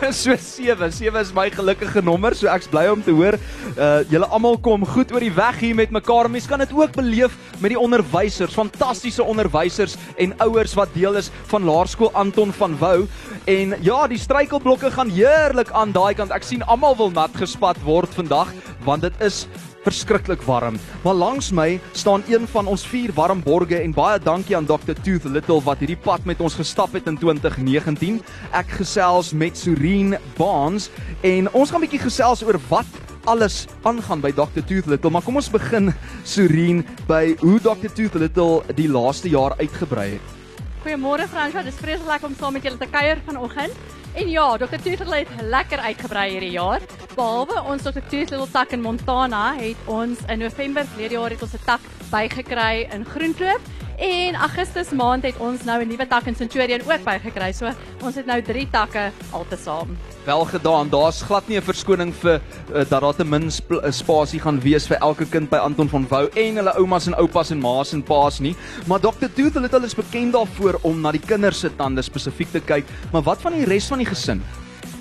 so 0.10 0.36
7. 0.36 0.92
7 0.92 1.20
is 1.20 1.32
my 1.34 1.50
gelukkige 1.50 2.02
nommer, 2.02 2.34
so 2.34 2.48
ek's 2.48 2.68
bly 2.70 2.86
om 2.90 3.02
te 3.04 3.12
hoor 3.14 3.36
uh 3.76 4.00
julle 4.10 4.28
almal 4.32 4.56
kom 4.62 4.84
goed 4.88 5.12
oor 5.14 5.22
die 5.22 5.32
weg 5.34 5.60
hier 5.60 5.76
met 5.76 5.92
mekaar. 5.94 6.30
Mens 6.30 6.48
kan 6.48 6.62
dit 6.62 6.72
ook 6.74 6.94
beleef 6.96 7.36
met 7.60 7.74
die 7.74 7.78
onderwysers, 7.78 8.56
fantastiese 8.56 9.24
onderwysers 9.24 9.96
en 10.16 10.34
ouers 10.46 10.74
wat 10.78 10.92
deel 10.96 11.20
is 11.20 11.30
van 11.52 11.66
Laerskool 11.68 12.12
Anton 12.18 12.52
van 12.56 12.78
Wouw. 12.80 13.06
En 13.50 13.76
ja, 13.84 14.06
die 14.10 14.18
struikelblokke 14.20 14.90
gaan 14.90 15.12
heerlik 15.12 15.70
aan 15.70 15.92
daai 15.92 16.14
kant. 16.14 16.34
Ek 16.34 16.46
sien 16.46 16.64
almal 16.66 16.96
wil 16.96 17.12
nat 17.14 17.36
gespat 17.36 17.80
word 17.84 18.12
vandag 18.16 18.52
want 18.84 19.04
dit 19.04 19.24
is 19.24 19.44
verskriklik 19.84 20.42
warm. 20.42 20.78
Maar 21.04 21.14
langs 21.14 21.50
my 21.50 21.80
staan 21.92 22.22
een 22.28 22.46
van 22.48 22.66
ons 22.66 22.86
vier 22.86 23.12
warm 23.14 23.42
borge 23.42 23.78
en 23.80 23.94
baie 23.96 24.18
dankie 24.20 24.56
aan 24.56 24.66
Dr 24.68 24.96
Tooth 25.02 25.24
Little 25.24 25.60
wat 25.64 25.78
hierdie 25.78 25.98
pad 26.00 26.24
met 26.28 26.40
ons 26.40 26.54
gestap 26.54 26.92
het 26.96 27.08
in 27.08 27.18
2019. 27.18 28.20
Ek 28.52 28.76
gesels 28.80 29.32
met 29.32 29.58
Sureen 29.58 30.16
Baans 30.36 30.90
en 31.22 31.52
ons 31.52 31.70
gaan 31.70 31.80
'n 31.80 31.86
bietjie 31.86 32.06
gesels 32.08 32.42
oor 32.42 32.60
wat 32.68 32.86
alles 33.24 33.66
aangaan 33.82 34.20
by 34.20 34.32
Dr 34.32 34.62
Tooth 34.64 34.86
Little, 34.86 35.10
maar 35.10 35.22
kom 35.22 35.36
ons 35.36 35.50
begin 35.50 35.92
Sureen 36.24 36.84
by 37.06 37.36
hoe 37.40 37.60
Dr 37.60 37.92
Tooth 37.94 38.14
Little 38.14 38.62
die 38.74 38.88
laaste 38.88 39.28
jaar 39.28 39.54
uitgebrei 39.58 40.10
het. 40.18 40.39
Goeiemôre 40.80 41.26
Franswa, 41.28 41.60
dis 41.60 41.76
vreeslik 41.76 42.22
om 42.24 42.32
saam 42.32 42.54
met 42.56 42.64
julle 42.64 42.78
te 42.80 42.86
kuier 42.88 43.18
vanoggend. 43.26 43.74
En 44.16 44.30
ja, 44.32 44.46
Dr. 44.56 44.80
Tootle 44.80 45.18
het 45.18 45.42
lekker 45.52 45.78
uitgebrei 45.78 46.30
hierdie 46.30 46.54
jaar. 46.54 46.80
Behalwe 47.12 47.58
ons 47.68 47.84
Dr. 47.84 48.00
Tootle 48.08 48.46
tak 48.48 48.72
in 48.72 48.80
Montana 48.80 49.42
het 49.58 49.76
ons 49.92 50.22
in 50.32 50.40
November 50.40 50.88
verlede 50.94 51.18
jaar 51.18 51.36
het 51.36 51.42
ons 51.44 51.52
'n 51.52 51.64
tak 51.66 51.84
bygekry 52.10 52.88
in 52.96 53.04
Groenkloof 53.04 53.60
en 54.00 54.34
Augustus 54.34 54.90
maand 54.96 55.24
het 55.28 55.36
ons 55.38 55.64
nou 55.64 55.82
'n 55.82 55.88
nuwe 55.88 56.06
tak 56.06 56.26
in 56.26 56.34
Centurion 56.34 56.80
ook 56.80 57.04
bygekry. 57.04 57.52
So 57.52 57.70
ons 58.02 58.14
het 58.14 58.26
nou 58.26 58.42
3 58.42 58.68
takke 58.70 59.12
altesaam. 59.30 59.96
Wel 60.24 60.44
gedaan. 60.44 60.88
Daar's 60.88 61.22
glad 61.22 61.48
nie 61.48 61.56
'n 61.58 61.62
verskoning 61.62 62.14
vir 62.14 62.40
uh, 62.74 62.84
dat 62.88 63.00
daar 63.00 63.14
te 63.14 63.24
min 63.24 63.50
sp 63.50 63.70
uh, 63.70 63.90
spasie 63.90 64.40
gaan 64.40 64.60
wees 64.60 64.86
vir 64.86 64.96
elke 65.00 65.26
kind 65.26 65.50
by 65.50 65.56
Anton 65.56 65.88
van 65.88 66.06
Wouw 66.08 66.28
en 66.34 66.56
hulle 66.56 66.76
oumas 66.76 67.06
en 67.06 67.14
oupas 67.14 67.50
en 67.50 67.58
ma's 67.58 67.92
en 67.92 68.02
pa's 68.02 68.40
nie. 68.40 68.56
Maar 68.86 69.00
Dr. 69.00 69.26
Tooth 69.34 69.54
hulle 69.54 69.84
is 69.84 69.94
bekend 69.94 70.32
daarvoor 70.32 70.78
om 70.82 71.00
na 71.00 71.12
die 71.12 71.26
kinders 71.26 71.60
se 71.60 71.76
tande 71.76 72.02
spesifiek 72.02 72.52
te 72.52 72.60
kyk. 72.60 72.84
Maar 73.12 73.22
wat 73.22 73.40
van 73.40 73.52
die 73.52 73.64
res 73.64 73.86
van 73.86 73.98
die 73.98 74.06
gesin? 74.06 74.42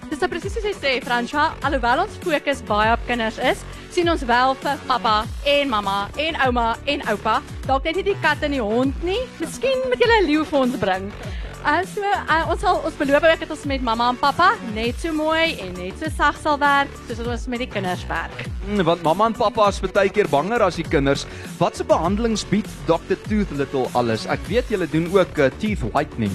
Dis 0.10 0.20
nou 0.20 0.29
presies 0.29 0.53
soos 0.53 0.63
jy 0.63 0.74
sê, 0.74 0.91
Franswa, 1.06 1.53
alhoewel 1.62 2.00
ons 2.00 2.18
fokus 2.24 2.63
baie 2.65 2.94
op 2.94 3.00
kinders 3.08 3.38
is, 3.38 3.60
sien 3.93 4.10
ons 4.12 4.24
wel 4.25 4.55
vir 4.63 4.77
pappa 4.88 5.25
en 5.46 5.69
mamma 5.69 6.10
en 6.17 6.36
ouma 6.46 6.77
en 6.86 7.03
oupa. 7.12 7.41
Dalk 7.67 7.84
net 7.84 7.96
nie 7.96 8.08
die 8.12 8.17
kat 8.22 8.43
en 8.46 8.51
die 8.51 8.63
hond 8.63 9.03
nie. 9.03 9.22
Miskien 9.39 9.86
moet 9.88 10.00
jy 10.00 10.08
'n 10.08 10.25
leeu 10.27 10.46
vir 10.46 10.60
ons 10.60 10.77
bring. 10.77 11.12
Uh, 11.60 11.84
so 11.84 12.00
uh, 12.01 12.46
ons 12.48 12.62
sal 12.63 12.77
ons 12.88 12.96
beloof 12.96 13.25
ook 13.27 13.41
dat 13.41 13.50
ons 13.51 13.65
met 13.67 13.81
mamma 13.84 14.05
en 14.13 14.15
pappa 14.15 14.53
net 14.72 14.96
so 15.01 15.12
mooi 15.12 15.58
en 15.60 15.74
net 15.75 15.98
so 16.00 16.08
sag 16.15 16.38
sal 16.39 16.55
werk 16.58 16.88
soos 17.10 17.19
ons 17.19 17.48
met 17.51 17.60
die 17.60 17.67
kinders 17.67 18.05
werk. 18.08 18.46
Hmm, 18.63 18.79
want 18.88 19.03
mamma 19.03 19.25
en 19.27 19.36
pappa 19.36 19.67
is 19.67 19.81
baie 19.81 20.10
keer 20.10 20.29
banger 20.31 20.63
as 20.63 20.79
die 20.79 20.88
kinders. 20.88 21.25
Watse 21.60 21.84
behandelings 21.84 22.46
bied 22.48 22.67
Dr. 22.88 23.19
Tooth 23.27 23.51
Little 23.51 23.89
alles? 23.93 24.24
Ek 24.25 24.39
weet 24.48 24.72
julle 24.72 24.88
doen 24.88 25.12
ook 25.12 25.38
uh, 25.38 25.51
teeth 25.60 25.84
whitening. 25.91 26.31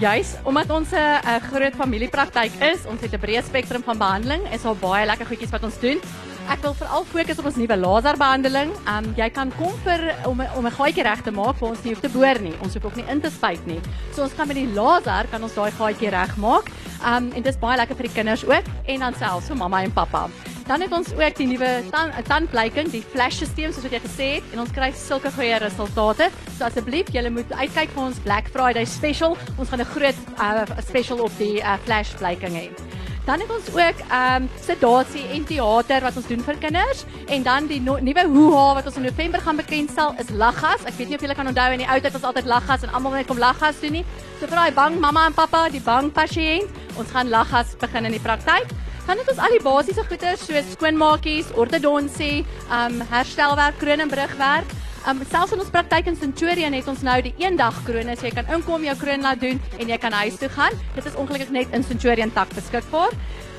Juis 0.00 0.34
omdat 0.44 0.70
ons 0.70 0.90
'n 0.92 0.96
uh, 0.96 1.36
groot 1.52 1.76
familiepraktyk 1.76 2.52
is, 2.72 2.88
ons 2.88 3.00
het 3.00 3.12
'n 3.12 3.20
breë 3.20 3.44
spektrum 3.44 3.82
van 3.82 3.98
behandeling, 3.98 4.42
is 4.52 4.62
daar 4.62 4.76
baie 4.76 5.06
lekker 5.06 5.26
goedjies 5.26 5.52
wat 5.52 5.62
ons 5.62 5.78
doen. 5.80 6.00
Ek 6.46 6.60
wil 6.62 6.76
veral 6.78 7.04
fokus 7.10 7.40
op 7.42 7.48
ons 7.50 7.56
nuwe 7.58 7.76
laserbehandeling. 7.80 8.70
Um 8.90 9.08
jy 9.18 9.26
kan 9.34 9.50
kom 9.58 9.72
vir 9.82 10.12
om 10.30 10.38
om 10.38 10.66
'n 10.66 10.76
gaatjie 10.78 11.02
reg 11.02 11.22
te 11.26 11.32
maak 11.34 11.58
waar 11.58 11.70
ons 11.70 11.82
nie 11.82 11.92
hoef 11.92 12.02
te 12.02 12.08
boor 12.08 12.38
nie. 12.40 12.54
Ons 12.62 12.74
hoef 12.74 12.84
ook 12.84 12.96
nie 12.96 13.08
in 13.10 13.20
te 13.20 13.30
spuit 13.30 13.66
nie. 13.66 13.80
So 14.14 14.22
ons 14.22 14.34
kan 14.34 14.46
met 14.46 14.56
die 14.56 14.72
laser 14.72 15.26
kan 15.30 15.42
ons 15.42 15.54
daai 15.54 15.70
gaatjie 15.70 16.10
regmaak. 16.10 16.70
Um 17.02 17.32
en 17.34 17.42
dit 17.42 17.46
is 17.46 17.58
baie 17.58 17.76
lekker 17.76 17.96
vir 17.96 18.06
die 18.06 18.14
kinders 18.14 18.44
ook 18.44 18.64
en 18.86 18.98
dan 19.00 19.14
selfs 19.14 19.48
vir 19.48 19.56
mamma 19.56 19.82
en 19.82 19.92
pappa. 19.92 20.28
Dan 20.66 20.80
het 20.80 20.92
ons 20.92 21.12
ook 21.14 21.34
die 21.36 21.46
nuwe 21.46 21.82
tan 21.90 22.10
tandblyking, 22.26 22.90
die 22.90 23.02
flash 23.02 23.42
stelsel 23.42 23.72
soos 23.72 23.82
wat 23.82 23.92
jy 23.92 24.00
gesê 24.00 24.34
het 24.34 24.44
en 24.52 24.60
ons 24.60 24.70
kry 24.70 24.92
sulke 24.92 25.30
goeie 25.30 25.58
resultate. 25.58 26.30
So 26.58 26.64
asseblief, 26.64 27.10
julle 27.12 27.30
moet 27.30 27.50
uitkyk 27.52 27.90
vir 27.90 28.02
ons 28.02 28.18
Black 28.18 28.48
Friday 28.48 28.84
special. 28.84 29.36
Ons 29.58 29.68
gaan 29.68 29.80
'n 29.80 29.84
groot 29.94 30.18
uh, 30.38 30.78
special 30.78 31.18
op 31.20 31.32
die 31.38 31.58
uh, 31.58 31.76
flash 31.84 32.14
blyking 32.14 32.54
hê. 32.54 32.85
Dan 33.26 33.40
het 33.42 33.50
ons 33.50 33.68
ook 33.74 34.00
ehm 34.06 34.42
um, 34.42 34.48
sedasie 34.62 35.24
en 35.34 35.44
teater 35.44 36.04
wat 36.06 36.16
ons 36.16 36.26
doen 36.30 36.42
vir 36.46 36.58
kinders 36.62 37.02
en 37.26 37.42
dan 37.42 37.66
die 37.66 37.80
no 37.82 37.96
nuwe 37.98 38.24
hoeha 38.26 38.74
wat 38.78 38.86
ons 38.86 38.96
in 39.00 39.02
November 39.02 39.42
gaan 39.42 39.58
bekendstel 39.58 40.14
is 40.22 40.30
laggas. 40.30 40.84
Ek 40.86 40.94
weet 40.94 41.08
nie 41.10 41.18
of 41.18 41.24
julle 41.26 41.34
kan 41.34 41.50
onthou 41.50 41.72
in 41.74 41.82
die 41.82 41.88
ou 41.90 41.98
tyd 42.00 42.14
was 42.14 42.22
altyd 42.30 42.46
laggas 42.46 42.86
en 42.86 42.94
almal 42.94 43.18
net 43.18 43.26
kom 43.26 43.42
laggas 43.42 43.82
doen 43.82 43.98
nie. 43.98 44.04
So 44.38 44.46
vir 44.46 44.54
daai 44.60 44.78
bang 44.78 45.00
mamma 45.02 45.26
en 45.26 45.34
pappa, 45.34 45.66
die 45.74 45.82
bang 45.82 46.12
pasiënt, 46.14 46.70
ons 46.94 47.10
gaan 47.10 47.34
laggas 47.34 47.74
begin 47.82 48.06
in 48.06 48.14
die 48.14 48.22
praktyk. 48.22 48.70
Dan 49.06 49.18
het 49.18 49.28
ons 49.34 49.42
al 49.42 49.58
die 49.58 49.62
basiese 49.62 50.06
goeder 50.06 50.38
soos 50.38 50.72
skoonmaakies, 50.78 51.50
ortodonsie, 51.58 52.44
ehm 52.70 53.00
um, 53.00 53.06
herstelwerk, 53.10 53.82
kroon 53.82 54.06
en 54.06 54.14
brugwerk. 54.14 54.70
Um, 55.06 55.20
selfs 55.30 55.52
in 55.54 55.60
ons 55.62 55.68
praktyk 55.70 56.08
in 56.10 56.16
Centurion 56.18 56.74
het 56.74 56.88
ons 56.90 57.04
nou 57.06 57.14
die 57.22 57.30
eendag 57.38 57.76
krone, 57.86 58.16
so 58.18 58.26
jy 58.26 58.32
kan 58.34 58.48
inkom, 58.50 58.82
jou 58.88 58.94
kroon 58.98 59.22
laat 59.22 59.38
doen 59.38 59.60
en 59.78 59.92
jy 59.92 59.98
kan 60.02 60.16
huis 60.18 60.34
toe 60.40 60.48
gaan. 60.50 60.74
Dit 60.96 61.06
is 61.06 61.14
ongelukkig 61.14 61.52
net 61.54 61.76
in 61.78 61.86
Centurion 61.86 62.32
tak 62.34 62.50
beskikbaar. 62.56 63.14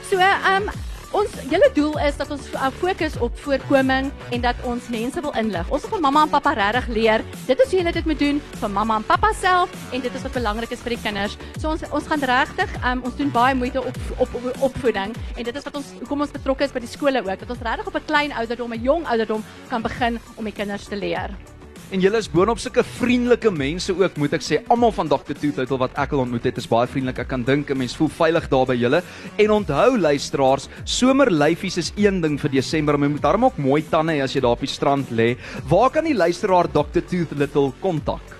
So, 0.09 0.19
um 0.51 0.67
ons 1.11 1.35
hele 1.49 1.69
doel 1.73 1.97
is 1.99 2.17
dat 2.17 2.31
ons 2.31 2.47
uh, 2.53 2.69
fokus 2.79 3.17
op 3.23 3.37
voorkoming 3.43 4.11
en 4.31 4.41
dat 4.41 4.55
ons 4.63 4.89
mense 4.93 5.21
wil 5.21 5.33
inlig. 5.39 5.69
Ons 5.69 5.81
wil 5.85 5.97
vir 5.97 6.03
mamma 6.03 6.23
en 6.27 6.29
pappa 6.29 6.53
regtig 6.57 6.87
leer. 6.97 7.25
Dit 7.47 7.59
is 7.63 7.71
hoe 7.71 7.81
jy 7.81 7.91
dit 7.91 8.05
moet 8.05 8.19
doen 8.19 8.41
vir 8.61 8.69
mamma 8.69 8.99
en 9.01 9.07
pappa 9.07 9.31
self 9.33 9.73
en 9.91 10.01
dit 10.01 10.13
is 10.13 10.25
wat 10.27 10.37
belangrik 10.37 10.71
is 10.71 10.83
vir 10.85 10.95
die 10.95 11.01
kinders. 11.03 11.37
So 11.57 11.73
ons 11.73 11.85
ons 11.91 12.07
gaan 12.11 12.23
regtig 12.31 12.79
um 12.83 13.03
ons 13.07 13.19
doen 13.19 13.31
baie 13.31 13.55
moeite 13.55 13.83
op 13.83 13.99
op, 14.17 14.39
op 14.39 14.63
opvoeding 14.71 15.15
en 15.35 15.43
dit 15.43 15.55
is 15.55 15.69
wat 15.69 15.75
ons 15.81 15.93
hoekom 15.99 16.25
ons 16.27 16.33
betrokke 16.33 16.67
is 16.67 16.73
by 16.75 16.83
die 16.83 16.91
skole 16.91 17.23
ook 17.23 17.45
dat 17.45 17.49
ons 17.49 17.67
regtig 17.69 17.87
op 17.87 17.95
'n 17.95 18.05
klein 18.05 18.31
ouderdom, 18.33 18.73
'n 18.73 18.81
jong 18.81 19.05
ouderdom 19.07 19.43
kan 19.69 19.81
begin 19.81 20.19
om 20.35 20.43
die 20.43 20.53
kinders 20.53 20.85
te 20.85 20.95
leer. 20.95 21.56
En 21.87 22.01
julle 22.03 22.19
is 22.19 22.27
boonop 22.27 22.59
sulke 22.59 22.83
vriendelike 22.83 23.51
mense 23.51 23.93
ook, 23.95 24.17
moet 24.19 24.33
ek 24.35 24.43
sê. 24.43 24.59
Almal 24.67 24.91
van 24.91 25.07
Dr. 25.07 25.33
Tooth 25.33 25.61
Little 25.61 25.79
wat 25.79 25.95
ek 25.95 26.15
al 26.15 26.25
ontmoet 26.25 26.49
het, 26.49 26.57
is 26.59 26.67
baie 26.67 26.87
vriendelik. 26.91 27.21
Ek 27.23 27.29
kan 27.31 27.43
dink 27.47 27.71
'n 27.71 27.77
mens 27.77 27.95
voel 27.95 28.09
veilig 28.09 28.49
daar 28.49 28.65
by 28.65 28.75
julle. 28.75 29.01
En 29.37 29.51
onthou 29.51 29.97
luisteraars, 29.97 30.69
somerlyfies 30.83 31.77
is 31.77 31.93
een 31.95 32.21
ding 32.21 32.37
vir 32.39 32.51
Desember, 32.51 32.97
maar 32.97 33.07
jy 33.07 33.13
moet 33.13 33.21
darm 33.21 33.45
ook 33.45 33.57
mooi 33.57 33.81
tande 33.89 34.13
hê 34.13 34.23
as 34.23 34.33
jy 34.33 34.41
daar 34.41 34.57
op 34.57 34.59
die 34.59 34.67
strand 34.67 35.09
lê. 35.11 35.37
Waar 35.69 35.89
kan 35.89 36.03
die 36.03 36.13
luisteraar 36.13 36.67
Dr. 36.67 36.99
Tooth 36.99 37.31
Little 37.37 37.71
kontak? 37.81 38.36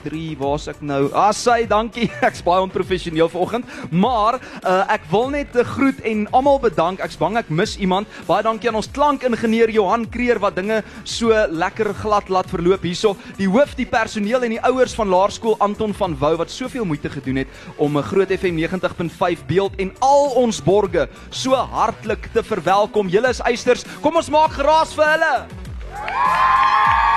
3 0.04 0.38
waar's 0.40 0.68
ek 0.72 0.82
nou? 0.82 1.08
Ah, 1.14 1.32
sy, 1.36 1.66
dankie. 1.70 2.08
Ek's 2.28 2.44
baie 2.46 2.64
onprofessioneel 2.66 3.30
vanoggend, 3.32 3.68
maar 3.92 4.38
uh, 4.38 4.84
ek 4.94 5.08
wil 5.12 5.30
net 5.34 5.56
'n 5.56 5.66
groet 5.66 6.00
en 6.06 6.28
almal 6.32 6.60
bedank. 6.60 7.02
Ek's 7.04 7.18
bang 7.18 7.38
ek 7.38 7.50
mis 7.50 7.78
iemand. 7.78 8.08
Baie 8.28 8.44
dankie 8.44 8.70
aan 8.70 8.80
ons 8.80 8.92
klankingenieur 8.92 9.72
Johan 9.74 10.08
Kreer 10.10 10.40
wat 10.40 10.56
dinge 10.56 10.84
so 11.04 11.34
lekker 11.34 11.94
glad 12.04 12.30
laat 12.30 12.50
verloop 12.50 12.84
hierso. 12.84 13.16
Die 13.38 13.50
hoof, 13.50 13.76
die 13.76 13.90
personeel 13.90 14.44
en 14.44 14.56
die 14.56 14.64
ouers 14.64 14.96
van 14.98 15.10
Laerskool 15.10 15.58
Anton 15.60 15.94
van 15.94 16.18
Wouw 16.18 16.38
wat 16.38 16.52
soveel 16.52 16.86
moeite 16.86 17.10
gedoen 17.10 17.44
het 17.44 17.48
om 17.78 17.98
'n 17.98 18.04
Groot 18.04 18.32
FM 18.32 18.56
90.5 18.56 19.46
beeld 19.48 19.74
en 19.78 19.94
al 20.00 20.32
ons 20.36 20.62
borge 20.62 21.10
so 21.30 21.56
hartlik 21.56 22.30
te 22.34 22.44
verwelkom. 22.44 23.08
Julle 23.08 23.30
is 23.30 23.42
eisters. 23.42 23.86
Kom 24.02 24.16
ons 24.16 24.30
maak 24.30 24.52
geraas 24.52 24.94
vir 24.94 25.06
hulle. 25.06 27.17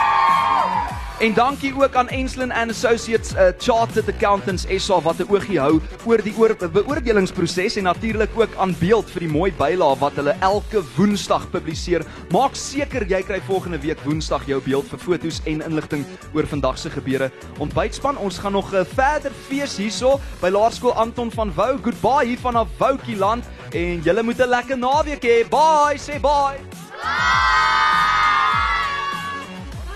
En 1.20 1.34
dankie 1.34 1.74
ook 1.76 1.94
aan 1.94 2.08
Enslin 2.08 2.52
and 2.52 2.70
Associates 2.70 3.32
uh, 3.32 3.40
Chartered 3.58 4.08
Accountants 4.08 4.64
SA 4.76 5.00
wat 5.00 5.18
'n 5.18 5.28
oogie 5.28 5.60
hou 5.60 5.80
oor 6.04 6.22
die 6.22 6.32
oor, 6.36 6.56
beoordelingsproses 6.72 7.76
en 7.76 7.82
natuurlik 7.82 8.30
ook 8.34 8.54
aan 8.56 8.74
beeld 8.78 9.10
vir 9.10 9.20
die 9.20 9.28
mooi 9.28 9.52
bylae 9.52 9.98
wat 9.98 10.16
hulle 10.16 10.34
elke 10.40 10.80
Woensdag 10.96 11.50
publiseer. 11.50 12.06
Maak 12.32 12.54
seker 12.54 13.04
jy 13.04 13.22
kry 13.22 13.40
volgende 13.40 13.78
week 13.78 14.00
Woensdag 14.04 14.46
jou 14.46 14.62
beeld 14.64 14.88
vir 14.88 14.98
fotos 14.98 15.42
en 15.44 15.60
inligting 15.60 16.06
oor 16.32 16.46
vandag 16.46 16.78
se 16.78 16.90
gebeure. 16.90 17.30
Ontbytspan, 17.58 18.16
ons 18.16 18.38
gaan 18.38 18.52
nog 18.52 18.72
'n 18.72 18.84
verder 18.84 19.32
fees 19.48 19.76
hierso 19.76 20.20
by 20.40 20.48
Laerskool 20.48 20.94
Anton 20.94 21.30
van 21.30 21.52
Wouw. 21.54 21.78
Goodbye 21.82 22.26
hier 22.26 22.38
vanaf 22.38 22.68
Woutjie 22.78 23.16
land 23.16 23.44
en 23.72 24.00
julle 24.00 24.22
moet 24.22 24.40
'n 24.40 24.48
lekker 24.48 24.78
naweek 24.78 25.22
hê. 25.22 25.48
Bye, 25.48 25.98
sê 25.98 26.18
bye. 26.20 26.56
Bye. 27.02 27.69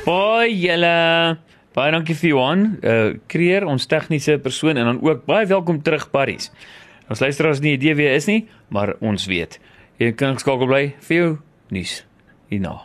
Baie 0.05 0.53
julle. 0.53 1.39
Baie 1.75 1.93
dankie 1.95 2.15
vir 2.19 2.29
Johan, 2.35 2.65
uh 2.85 3.15
kreer 3.31 3.65
ons 3.65 3.89
tegniese 3.89 4.37
persoon 4.45 4.77
en 4.77 4.91
dan 4.93 5.01
ook 5.01 5.25
baie 5.25 5.49
welkom 5.49 5.81
terug 5.83 6.11
Paris. 6.13 6.51
Ons 7.09 7.25
luisteraars 7.25 7.65
nie 7.65 7.75
idee 7.79 7.97
wie 7.97 8.13
is 8.13 8.29
nie, 8.29 8.45
maar 8.69 8.95
ons 9.01 9.27
weet. 9.33 9.59
Jy 9.99 10.13
kan 10.13 10.37
skakel 10.37 10.69
bly 10.69 10.87
vir 11.09 11.17
jou 11.17 11.31
nuus 11.73 12.03
hierna. 12.53 12.85